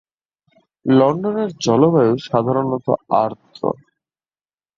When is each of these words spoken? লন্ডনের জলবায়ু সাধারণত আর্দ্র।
লন্ডনের 0.85 1.49
জলবায়ু 1.65 2.13
সাধারণত 2.27 2.87
আর্দ্র। 3.21 3.61